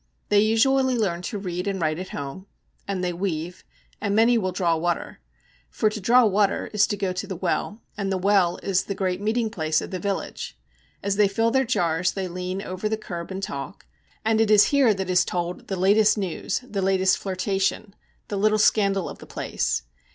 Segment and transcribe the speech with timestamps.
[0.29, 2.47] They usually learn to read and write at home,
[2.87, 3.63] and they weave,
[4.01, 5.19] and many will draw water.
[5.69, 8.95] For to draw water is to go to the well, and the well is the
[8.95, 10.57] great meeting place of the village.
[11.03, 13.85] As they fill their jars they lean over the curb and talk,
[14.25, 17.93] and it is here that is told the latest news, the latest flirtation,
[18.27, 19.83] the little scandal of the place.